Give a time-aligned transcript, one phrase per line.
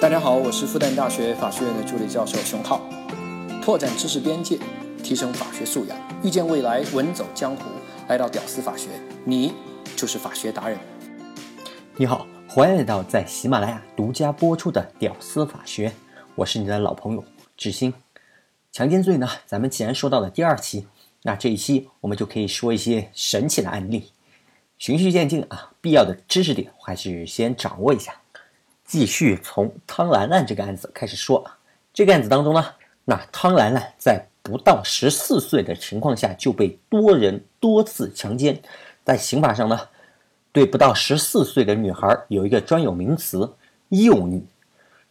[0.00, 2.88] 大家好，我是复旦大学法学院的助理教授熊浩。
[3.60, 4.56] 拓展知识边界，
[5.02, 7.64] 提升法学素养，遇见未来，稳走江湖。
[8.06, 8.90] 来到屌丝法学，
[9.24, 9.52] 你
[9.96, 10.78] 就是法学达人。
[11.96, 15.88] 你好，欢迎来到在喜马拉雅独家播出的《屌丝法学》，
[16.36, 17.24] 我是你的老朋友
[17.56, 17.92] 志新。
[18.70, 20.86] 强奸罪呢，咱们既然说到了第二期，
[21.24, 24.12] 那这一期我们就可以说一些神奇的案例，
[24.78, 28.14] 循序渐进啊，必要的知识点还是先掌握一下。
[28.88, 31.44] 继续从汤兰兰这个案子开始说，
[31.92, 32.64] 这个案子当中呢，
[33.04, 38.62] 那汤兰兰在不到十四岁的情况下就被多人多次强奸，
[39.04, 39.78] 在刑法上呢，
[40.52, 43.52] 对不到十四岁的女孩有一个专有名词
[43.90, 44.42] “幼女”，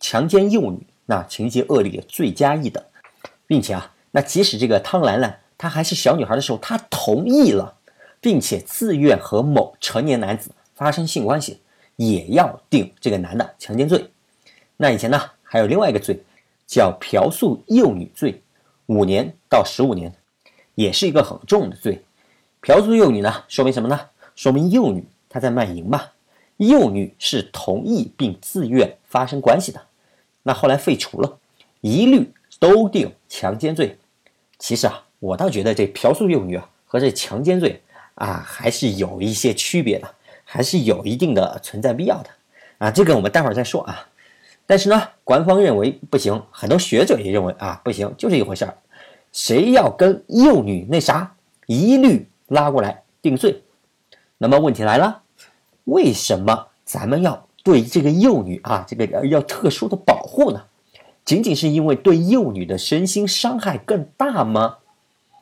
[0.02, 2.84] 强奸幼女，那情节恶劣，罪加一等，
[3.46, 7.76] 并且啊，那即使这个汤兰兰她还是小女孩的时候，她同意了，
[8.20, 11.62] 并且自愿和某成年男子发生性关系。
[11.98, 14.10] 也要定这个男的强奸罪。
[14.78, 16.18] 那以前呢，还有另外一个罪，
[16.66, 18.42] 叫嫖宿幼女罪，
[18.86, 20.14] 五年到十五年，
[20.76, 22.02] 也是一个很重的罪。
[22.62, 24.00] 嫖宿幼女呢，说明什么呢？
[24.36, 26.02] 说明幼女她在卖淫嘛。
[26.58, 29.80] 幼女是同意并自愿发生关系的。
[30.44, 31.38] 那后来废除了，
[31.82, 33.98] 一律都定强奸罪。
[34.58, 37.82] 其实啊，我倒觉得这嫖宿幼女啊和这强奸罪
[38.16, 40.16] 啊还是有一些区别的。
[40.50, 42.30] 还是有一定的存在必要的
[42.78, 44.08] 啊，这个我们待会儿再说啊。
[44.66, 48.78] 但是呢，官方认为不行，很多学者也认为啊不行，就这一回事儿。
[49.34, 53.62] 谁要跟幼女那啥，一律拉过来定罪。
[54.38, 55.22] 那么问题来了，
[55.84, 60.64] 为什么咱们要对这个幼女啊这个要特殊的保护呢？
[61.26, 64.78] 仅仅是因为对幼女的身心伤害更大吗？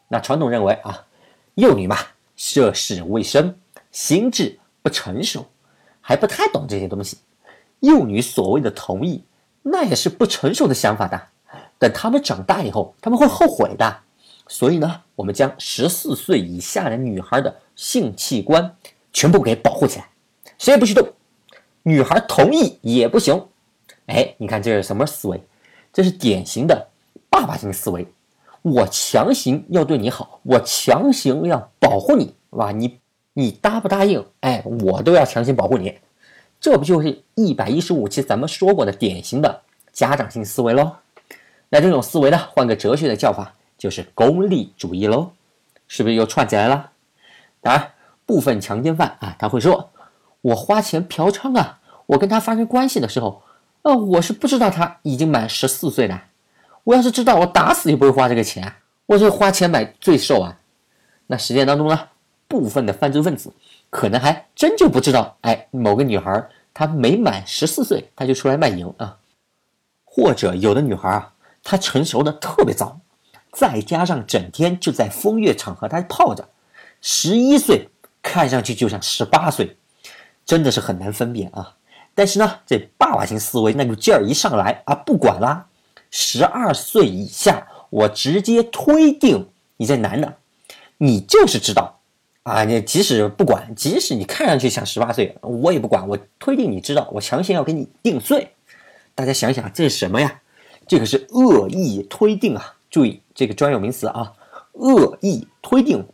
[0.07, 1.05] 那传统认为啊，
[1.53, 1.95] 幼女嘛，
[2.35, 3.59] 涉世未深，
[3.91, 4.57] 心智。
[4.85, 5.47] 不成熟，
[5.99, 7.17] 还不太懂这些东西。
[7.79, 9.23] 幼女所谓的同意，
[9.63, 11.19] 那也是不成熟的想法的。
[11.79, 13.97] 等他们长大以后，他们会后悔的。
[14.47, 18.77] 所以呢，我们将十四岁以下的女孩的性器官
[19.11, 20.07] 全部给保护起来，
[20.59, 21.07] 谁也不许动。
[21.81, 23.43] 女孩同意也不行。
[24.05, 25.43] 哎，你看这是什么思维？
[25.91, 26.89] 这是典型的
[27.27, 28.05] 爸爸型思维。
[28.61, 32.71] 我强行要对你好，我强行要保护你，是吧？
[32.71, 32.99] 你。
[33.37, 34.25] 你答不答应？
[34.39, 35.99] 哎，我都要强行保护你，
[36.61, 40.93] 这不就是一百一十五期咱们说过的典型的家长性思维喽？
[41.67, 45.31] 那这种思维呢，换个哲学的叫法，就是功利主义喽，
[45.89, 46.91] 是不是又串起来了？
[47.59, 47.91] 当然，
[48.25, 49.89] 部分强奸犯啊，他会说，
[50.39, 53.43] 我花钱嫖娼啊，我跟他发生关系的时候，
[53.81, 56.21] 呃，我是不知道他已经满十四岁的，
[56.85, 58.75] 我要是知道，我打死也不会花这个钱，
[59.07, 60.57] 我是花钱买罪受啊。
[61.27, 61.99] 那实践当中呢？
[62.47, 63.51] 部分的犯罪分子
[63.89, 69.17] 可能还真就不知道，哎，某个女孩她没满十四岁，她就出来卖淫啊，
[70.03, 71.33] 或者有的女孩啊，
[71.63, 72.99] 她成熟的特别早，
[73.51, 76.47] 再加上整天就在风月场合她泡着，
[77.01, 77.89] 十一岁
[78.21, 79.77] 看上去就像十八岁，
[80.45, 81.75] 真的是很难分辨啊。
[82.13, 85.67] 但是呢，这爸爸型思维那股劲儿一上来啊，不管啦，
[86.11, 90.37] 十二岁以下我直接推定你这男的，
[90.97, 91.94] 你就是知道。
[92.45, 96.07] 啊，你即使不管，即使你看上去像十八岁，我也不管。
[96.07, 98.51] 我推定你知道，我强行要给你定罪。
[99.15, 100.41] 大家想想，这是什么呀？
[100.87, 102.75] 这个是恶意推定啊！
[102.91, 104.33] 注意这个专有名词啊，
[104.73, 106.05] 恶意推定，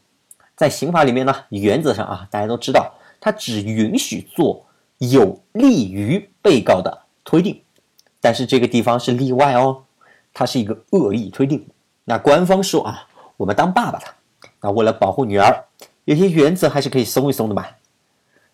[0.56, 4.66] 在刑法里面呢，原则上啊，大家都知道，它只允许做
[5.00, 7.62] 有利于被告的推定，
[8.22, 9.84] 但是这个地方是例外哦，
[10.34, 11.68] 它是一个恶意推定。
[12.06, 14.06] 那官方说啊，我们当爸爸的，
[14.62, 15.66] 那为了保护女儿。
[16.12, 17.66] 有些原则还是可以松一松的嘛。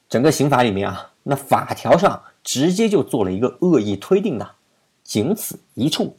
[0.08, 4.48] 整个刑法里面啊，那法条上直接就做了一个恶意推定的，
[5.04, 6.16] 仅此一处。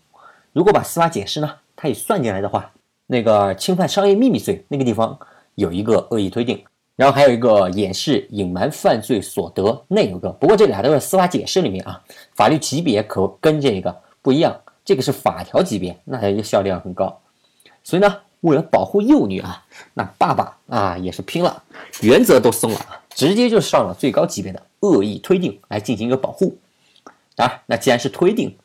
[0.53, 2.72] 如果把司法解释呢，它也算进来的话，
[3.06, 5.16] 那个侵犯商业秘密罪那个地方
[5.54, 6.60] 有一个恶意推定，
[6.97, 10.31] 然后还有一个掩饰隐瞒犯罪所得那有个。
[10.32, 12.03] 不过这俩都是司法解释里面啊，
[12.34, 17.17] 法律级别可跟这个不一样，这个是法条级别，那它效力很高。
[17.84, 18.17] 所以呢。
[18.43, 19.64] 为了保护幼女啊，
[19.94, 21.62] 那爸爸啊也是拼了，
[22.02, 26.56] 原则都松了啊，直接就上了最高级别的恶意推定来进行一个保护。
[27.35, 28.56] 当然，那既然是推定，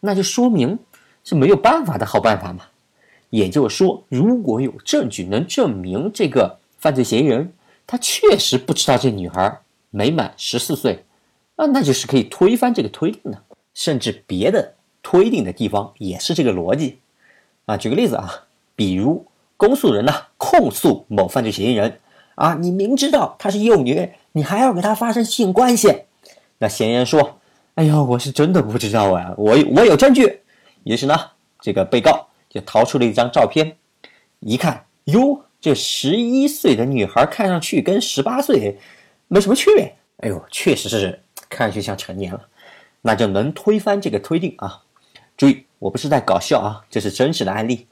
[0.00, 0.78] 那就说明
[1.24, 2.66] 是没有办法的好办法嘛。
[3.30, 7.54] 也就是说，如果有证据能证明这个犯罪嫌疑人
[7.86, 11.06] 他确实不知道这女孩没满十四岁，
[11.56, 13.42] 啊，那就是可以推翻这个推定的。
[13.72, 16.98] 甚至别的推定的地方也是这个逻辑
[17.64, 17.78] 啊。
[17.78, 18.44] 举个例子啊。
[18.74, 19.26] 比如，
[19.56, 22.00] 公诉人呢控诉某犯罪嫌疑人
[22.34, 26.04] 啊，你明知道她是幼女，你还要给她发生性关系，
[26.58, 27.38] 那嫌疑人说
[27.74, 30.40] 哎呀，我是真的不知道啊，我我有证据。
[30.84, 31.14] 于是呢，
[31.60, 33.76] 这个被告就掏出了一张照片，
[34.40, 38.78] 一看，哟，这十一岁的女孩看上去跟十八岁
[39.28, 39.96] 没什么区别。
[40.18, 42.40] 哎呦，确实是看上去像成年了，
[43.00, 44.82] 那就能推翻这个推定啊。
[45.36, 47.86] 注意，我不是在搞笑啊，这是真实的案例。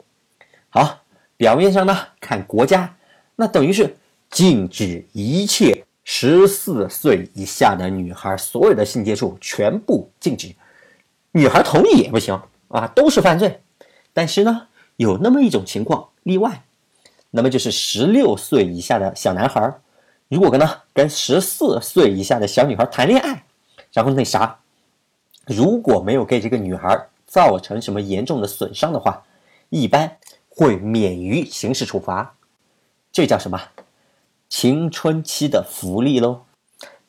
[0.73, 1.01] 好，
[1.35, 2.95] 表面上呢，看国家，
[3.35, 3.93] 那等于是
[4.29, 10.55] 禁止一切十四岁以下的女孩所有的性接触全部禁止，
[11.33, 13.59] 女孩同意也不行啊，都是犯罪。
[14.13, 16.63] 但是呢，有那么一种情况例外，
[17.31, 19.73] 那么就是十六岁以下的小男孩，
[20.29, 23.43] 如果跟呢跟十四岁以下的小女孩谈恋爱，
[23.91, 24.57] 然后那啥，
[25.47, 29.21] 如果没有给这个女孩造成什么严重的损伤的话，
[29.67, 30.15] 一般。
[30.53, 32.35] 会免于刑事处罚，
[33.11, 33.59] 这叫什么？
[34.49, 36.41] 青春期的福利喽，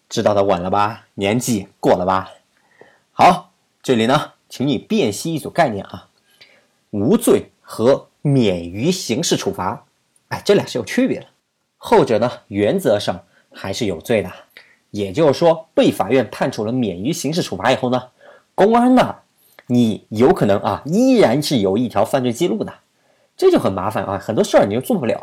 [0.09, 1.07] 知道的晚了吧？
[1.15, 2.31] 年纪过了吧？
[3.11, 3.51] 好，
[3.83, 6.09] 这里呢，请你辨析一组概念啊，
[6.91, 9.85] 无罪和免于刑事处罚，
[10.29, 11.27] 哎，这俩是有区别的。
[11.77, 14.31] 后者呢，原则上还是有罪的，
[14.93, 18.11] 也就是说，被法院判处了免于刑事处罚以后呢，
[18.55, 19.17] 公安呢
[19.67, 22.73] 你有可能啊，依然是有一条犯罪记录的。
[23.37, 25.19] 这就很麻烦啊，很多事儿你又做不了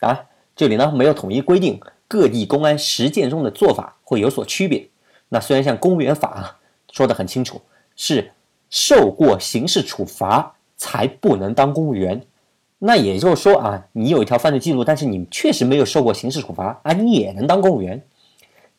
[0.00, 0.08] 啊！
[0.08, 4.88] 啊，这里呢没有统一规定，各地公安实践中的做法会有所区别。
[5.30, 6.58] 那虽然像公务员法啊
[6.92, 7.60] 说的很清楚，
[7.96, 8.30] 是
[8.68, 12.22] 受过刑事处罚才不能当公务员。
[12.78, 18.00] 那也就是说啊，你有一条犯罪记录，但是你确实没有受过刑事处罚啊，你也能当公务员。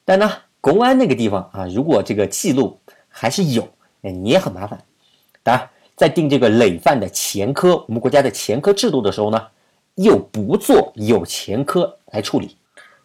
[0.05, 0.31] 但呢，
[0.61, 2.79] 公安那个地方啊，如果这个记录
[3.09, 3.67] 还是有，
[4.03, 4.81] 哎，你也很麻烦。
[5.43, 5.69] 当然。
[6.01, 9.39] 在定这个累犯的前科，我们国家的前科制度的时候呢，
[9.93, 12.57] 又不做有前科来处理。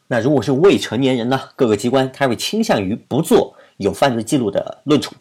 [0.06, 5.14] 那如果是未成年人呢，各个机关他会倾向于不做有犯罪记录的论处。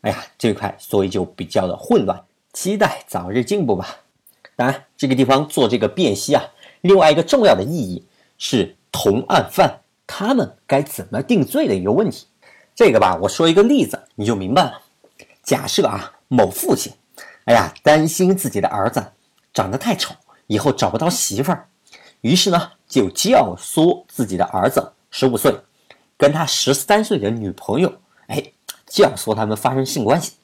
[0.00, 2.18] 哎呀，这一块所以就比较的混乱。
[2.54, 3.96] 期待早日进步吧。
[4.56, 6.42] 当然，这个地方做这个辨析啊，
[6.80, 8.02] 另外一个重要的意义
[8.38, 12.26] 是同案犯他们该怎么定罪的一个问题。
[12.74, 14.80] 这个吧，我说一个例子你就明白了。
[15.42, 16.90] 假设啊，某父亲。
[17.50, 19.04] 哎呀，担心自己的儿子
[19.52, 20.14] 长得太丑，
[20.46, 21.66] 以后找不到媳妇儿，
[22.20, 25.52] 于是呢，就教唆自己的儿子十五岁
[26.16, 27.92] 跟他十三岁的女朋友，
[28.28, 28.40] 哎，
[28.86, 30.34] 教唆他们发生性关系。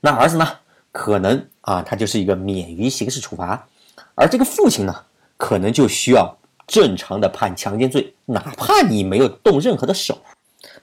[0.00, 0.58] 那儿子呢，
[0.90, 3.68] 可能啊，他就是一个免于刑事处罚，
[4.16, 5.04] 而这个父亲呢，
[5.36, 6.36] 可能就需要
[6.66, 10.18] 正常的判强奸罪，哪怕你没有动任何的手。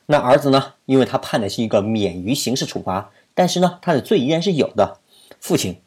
[0.06, 5.00] 那儿子呢，因为他判的是一个免于刑事处罚，但是呢，他的罪依然是有的。
[5.48, 5.82] 父亲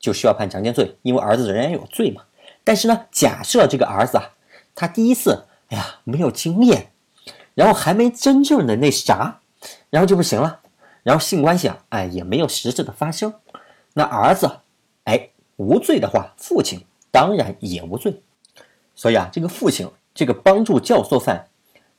[0.00, 2.22] 就需要判强奸罪，因为儿子仍然有罪嘛。
[2.64, 4.30] 但是呢，假设这个儿子啊，
[4.74, 6.90] 他第一次，哎呀，没有经验，
[7.54, 9.40] 然后还没真正的那啥，
[9.90, 10.60] 然后就不行了，
[11.02, 13.34] 然后性关系啊，哎，也没有实质的发生，
[13.92, 14.50] 那儿子，
[15.04, 16.80] 哎，无罪的话，父亲
[17.10, 18.22] 当然也无罪。
[18.94, 21.48] 所以啊，这个父亲这个帮助教唆犯，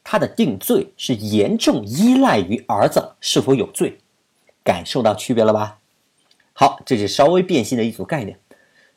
[0.04, 4.00] 他的定罪是严重依赖于儿子是否有罪，
[4.64, 5.78] 感受到区别了吧？
[6.58, 8.40] 好，这是稍微辨析的一组概念。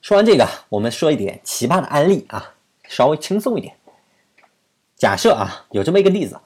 [0.00, 3.74] 说完这个，我们说一点奇葩的案例啊，稍微轻松一点。
[4.96, 6.38] 假设啊，有这么一个例子，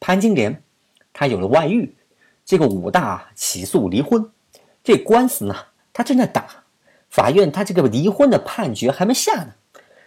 [0.00, 0.60] 潘金莲
[1.12, 1.94] 她有了外遇，
[2.44, 4.32] 这个武大起诉离婚，
[4.82, 5.54] 这官司呢，
[5.92, 6.64] 他正在打，
[7.08, 9.54] 法院他这个离婚的判决还没下呢，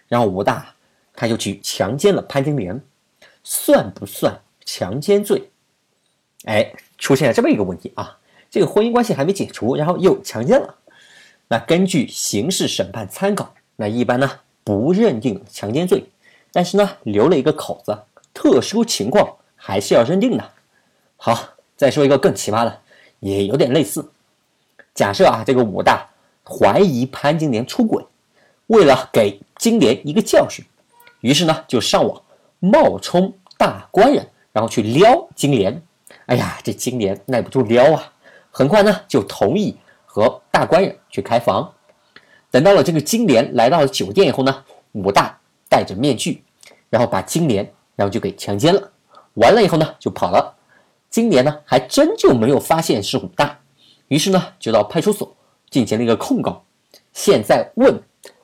[0.10, 0.76] 然后武大
[1.14, 2.82] 他就去强奸了潘金莲，
[3.42, 5.50] 算不算强奸罪？
[6.44, 8.18] 哎，出现了这么一个问题啊。
[8.52, 10.76] 这个婚姻关系还没解除，然后又强奸了，
[11.48, 14.30] 那根据刑事审判参考，那一般呢
[14.66, 16.04] 不认定强奸罪，
[16.52, 17.98] 但是呢留了一个口子，
[18.34, 20.52] 特殊情况还是要认定的。
[21.16, 22.82] 好，再说一个更奇葩的，
[23.22, 24.12] 也有点类似。
[24.94, 26.10] 假设啊，这个武大
[26.44, 28.06] 怀疑潘金莲出轨，
[28.68, 30.66] 为了给金莲一个教训，
[31.22, 32.22] 于是呢就上网
[32.60, 35.82] 冒充大官人，然后去撩金莲。
[36.26, 38.14] 哎呀，这金莲耐不住撩啊！
[38.52, 41.74] 很快呢，就同意和大官人去开房。
[42.52, 45.40] 等到了这个金莲来到了酒店以后呢，武大
[45.70, 46.44] 戴着面具，
[46.90, 48.92] 然后把金莲，然后就给强奸了。
[49.36, 50.56] 完了以后呢，就跑了。
[51.10, 53.60] 金莲呢，还真就没有发现是武大，
[54.10, 55.34] 于是呢，就到派出所
[55.70, 56.64] 进行了一个控告。
[57.14, 58.02] 现在问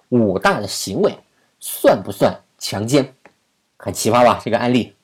[0.09, 1.13] 武大的行为
[1.59, 3.13] 算不算强奸？
[3.77, 4.41] 很奇葩吧？
[4.43, 4.95] 这个案例，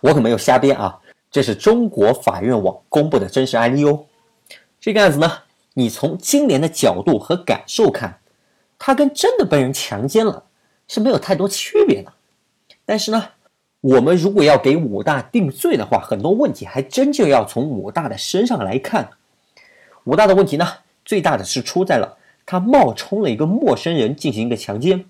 [0.00, 0.98] 我可没有瞎编啊。
[1.32, 4.04] 这是中国法院网公布的真实案例哦。
[4.78, 5.38] 这个案子呢，
[5.74, 8.18] 你从金莲的角度和感受看，
[8.78, 10.44] 他跟真的被人强奸了
[10.86, 12.12] 是没有太多区别的。
[12.84, 13.30] 但是呢，
[13.80, 19.08] 我们如果要给武大定罪的话，很多问题还真就要从武大的身上来看。
[20.04, 20.68] 武大的问题呢，
[21.04, 25.06] 最大的是出在了他冒充了一个陌生人进行一个强奸，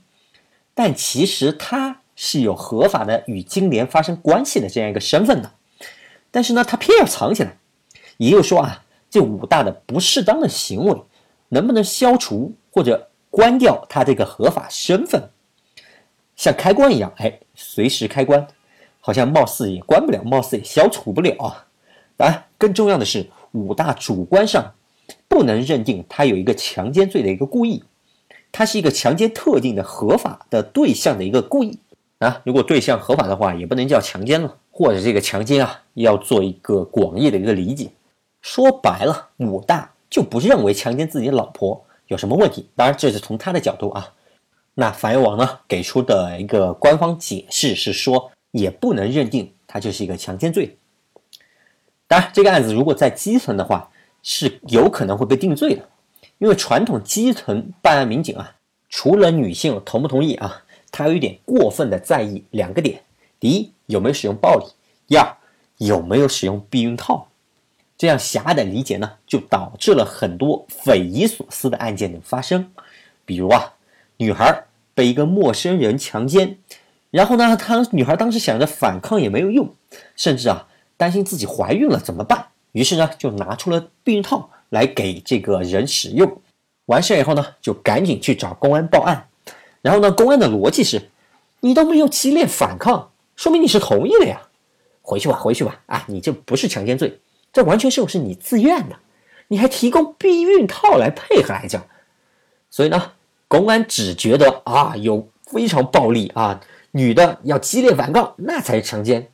[0.75, 5.50] 但其实他是有合法的与金莲发生关系的这样一个身份的，
[6.33, 7.57] 但是呢，他偏要藏起来。
[8.17, 11.03] 也就是说啊，这武大的不适当的行为，
[11.51, 15.31] 能不能消除或者关掉他这个合法身份？
[16.37, 18.47] 像开关一样，哎，随时开关，
[19.01, 21.67] 好像貌似也关不了，貌似也消除不了啊。
[22.17, 24.75] 当然，更重要的是，武大主观上
[25.29, 27.83] 不能认定他有一个强奸罪的一个故意，
[28.53, 31.79] 他是一个强奸特定的合法的对象的一个故意
[32.19, 32.41] 啊。
[32.45, 37.91] 如果对象合法的话，也不能叫强奸了，或者这个强奸啊，要做一个广义的一个理解。
[38.41, 42.69] 说白了，武大就不认为强奸自己老婆有什么问题。
[42.75, 44.12] 当然，这是从他的角度啊。
[44.75, 50.76] 那法院网呢给出的一个官方解释是说，也不能认定他就是一个强奸罪。
[52.09, 53.91] 当然，这个案子如果在基层的话，
[54.23, 55.88] 是有可能会被定罪的，
[56.38, 58.57] 因为传统基层办案民警啊，
[58.88, 63.02] 除了女性同不同意啊，他有一点过分的在意两个点：
[63.38, 64.67] 第一，有没有使用暴力；
[65.07, 65.37] 第二，
[65.79, 67.29] 有没有使用避孕套。
[67.97, 72.73] 这样狭隘的理解呢，就导致了很多匪夷所思的案件的发生，
[73.25, 73.75] 比如啊。
[74.19, 76.59] 女孩被一个陌生人强奸，
[77.11, 79.75] 然后呢，她女孩当时想着反抗也没有用，
[80.15, 82.47] 甚至啊担心自己怀孕了怎么办？
[82.71, 86.41] 于是呢就拿出了避孕套来给这个人使用。
[86.87, 89.29] 完事以后呢，就赶紧去找公安报案。
[89.81, 91.11] 然后呢，公安的逻辑是：
[91.61, 93.11] 你都没有激烈反抗，
[93.43, 94.41] 说明你是同意的呀。
[95.01, 95.81] 回去吧，回去吧。
[95.87, 97.19] 啊，你这不是强奸罪，
[97.53, 98.95] 这完全是不是你自愿的，
[99.49, 101.85] 你还提供避孕套来配合来着。
[102.71, 103.13] 所以呢。
[103.49, 106.59] 公安只觉得啊有非常暴力啊，
[106.93, 109.29] 女的要激烈反抗，那才是强奸，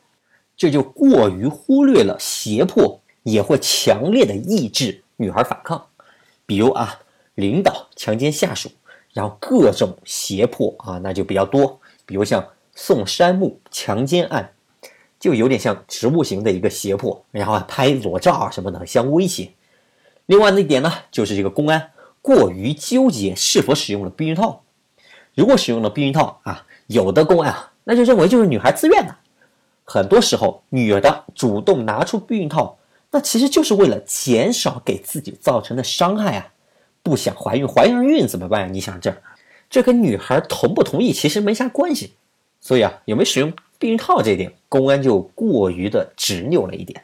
[0.57, 5.87] 这就过于忽略了胁迫也会强烈的抑制女孩反抗。
[6.47, 6.99] 比如啊，
[7.37, 8.69] 领导强奸下属，
[9.13, 11.79] 然后各种胁迫啊，那就比较多。
[12.05, 12.45] 比如像
[12.81, 14.53] 宋山木强奸案，
[15.19, 19.51] 就有点像植物型的一个胁迫，然后拍裸照啊什么的相威胁。
[20.27, 21.91] 另外那一点呢，就是这个公安。
[22.23, 24.63] 过于纠结是否使用了避孕套，
[25.35, 29.17] 如果使用了避孕套啊，有的公安啊，那就认为就是女孩自愿的。
[29.83, 32.79] 很多时候，女的主动拿出避孕套，
[33.11, 36.53] 那其实就是为了减少给自己造成的伤害啊，
[37.03, 38.73] 不想怀孕，怀上孕怎么办？
[38.73, 39.17] 你想这，
[39.69, 42.13] 这跟女孩同不同意其实没啥关系。
[42.61, 47.03] 所以啊，有没有使用避孕套这一点，公安就过于的执拗了一点。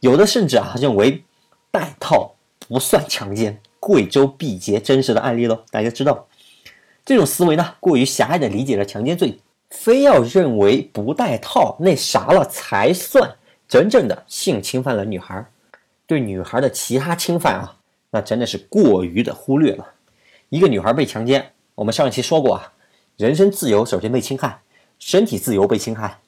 [0.00, 1.22] 有的甚至啊认为
[1.70, 2.34] 戴套
[2.68, 3.60] 不算强奸。
[3.86, 6.26] 贵州毕节真实的案例喽，大家知道，
[7.04, 9.38] 这种思维呢过于狭隘的理解了强奸罪，
[9.68, 13.30] 非要认为不带套那啥了才算
[13.68, 15.44] 真正的性侵犯了女孩，
[16.06, 17.76] 对女孩的其他侵犯啊，
[18.08, 19.86] 那真的是过于的忽略了。
[20.48, 22.72] 一个女孩被强奸，我们上一期说过啊，
[23.18, 24.62] 人身自由首先被侵害，
[24.98, 26.20] 身体自由被侵害，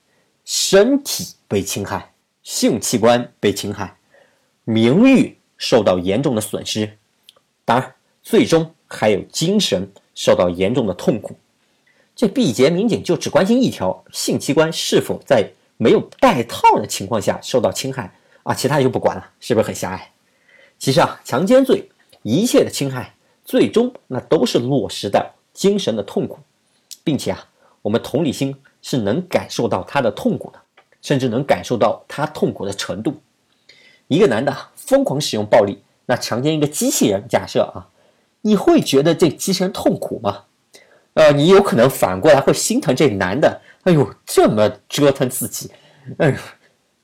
[0.45, 3.97] 身体被侵害，性器官被侵害，
[4.65, 6.99] 名誉受到严重的损失。
[7.65, 11.37] 当然，最终还有精神受到严重的痛苦。
[12.15, 18.55] 这毕节民警就只关心一条：性器官是否在没有带套的情况下受到侵害啊？
[18.55, 20.13] 其他就不管了，是不是很狭隘？
[20.79, 21.89] 其实啊，强奸罪
[22.23, 26.39] 一切的侵害，最终那都是落实到精神的痛苦，
[27.05, 27.49] 并且啊，
[27.87, 28.53] 我们同理心
[28.83, 30.59] 是能感受到他的痛苦的，
[31.01, 33.15] 甚至能感受到他痛苦的程度。
[34.09, 35.79] 一个男的疯狂使用暴力。
[36.07, 37.87] 那强奸一个机器人，假设啊，
[38.41, 40.47] 你会觉得这机器人痛苦吗？
[41.15, 45.71] 呃，你有可能反过来会心疼这男的，哎呦，这么折腾自己，
[46.19, 46.37] 哎呦。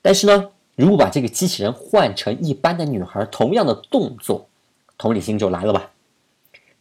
[0.01, 4.49] 但是呢，如果把这个机器人换成一般的女孩，同样的动作，
[4.97, 5.91] 同理心就来了吧？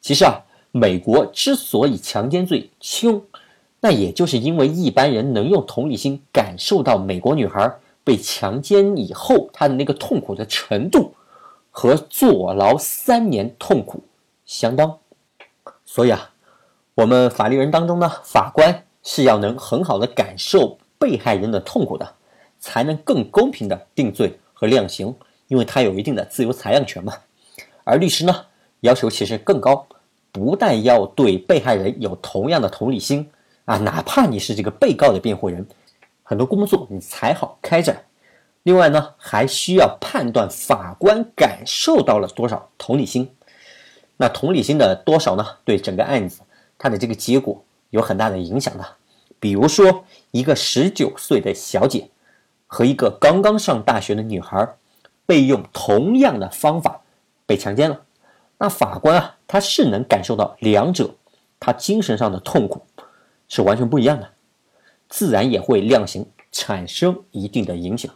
[0.01, 0.43] 其实啊，
[0.73, 3.23] 美国之所以强奸罪轻，
[3.83, 7.71] 那也就是因为一般人能用同理心感受到美国女孩
[8.03, 11.13] 被强奸以后她的那个痛苦的程度。
[11.75, 14.05] 和坐牢三年痛苦
[14.45, 14.99] 相当，
[15.87, 16.31] 所以啊，
[16.95, 22.07] 我们法律人当中呢，法官是要能很好的感受被害人的痛苦的，
[22.61, 25.15] 才能更公平的定罪和量刑，
[25.49, 27.15] 因为他有一定的自由裁量权嘛。
[27.85, 28.45] 而律师呢，
[28.81, 29.87] 要求其实更高，
[30.31, 33.27] 不但要对被害人有同样的同理心
[33.65, 35.67] 啊，哪怕你是这个被告的辩护人，
[36.23, 38.05] 很多工作你才好开展。
[38.65, 43.31] 另外呢，还需要判断法官感受到了多少同理心。
[44.17, 45.45] 那同理心的多少呢？
[45.65, 46.43] 对整个案子
[46.79, 48.87] 它的这个结果有很大的影响的。
[49.41, 52.09] 比如说，一个十九岁的小姐
[52.69, 54.77] 和一个刚刚上大学的女孩
[55.27, 57.01] 被用同样的方法
[57.47, 58.01] 被强奸了。
[58.59, 61.11] 那法官啊，他是能感受到两者
[61.59, 62.83] 他精神上的痛苦
[63.55, 64.27] 是完全不一样的，
[65.11, 68.11] 自然也会量刑产生一定的影响。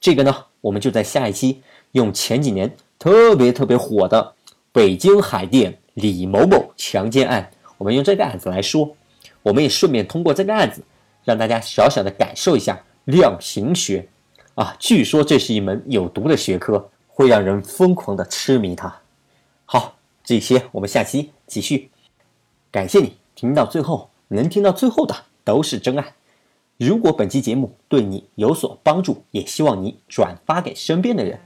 [0.00, 1.60] 这个呢，我们就在下一期
[1.92, 4.32] 用前几年特别特别火的
[4.72, 8.96] 北京海淀李某某强奸案，我们用这个案子来说。
[9.42, 10.82] 我们也顺便通过这个案子，
[11.24, 14.08] 让大家小小的感受一下量刑学
[14.54, 14.74] 啊。
[14.78, 18.94] 据说这是一门有毒的学科，会让人疯狂的痴迷它。
[19.66, 19.94] 好，
[20.24, 21.90] 这些我们下期继续。
[22.70, 26.14] 感谢你听到最后，能听到最后的都是真爱
[26.76, 31.38] 如果本期节目对你有所帮助也希望你转发给身边的人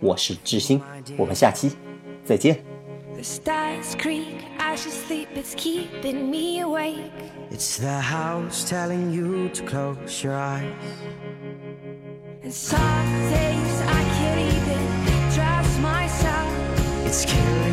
[0.00, 0.80] 我是志星
[1.16, 1.72] 我们下期
[2.24, 2.62] 再见
[3.14, 7.10] the stars creak as you sleep it's keeping me awake
[7.50, 10.64] it's the house telling you to close your eyes
[12.42, 12.52] and
[13.30, 14.82] days i can't even
[15.82, 16.48] myself
[17.04, 17.71] it's killing